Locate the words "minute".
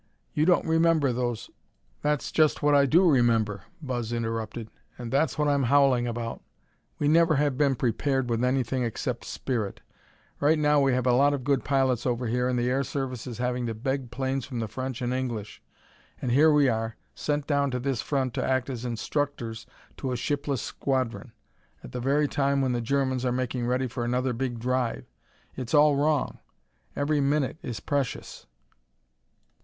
27.21-27.57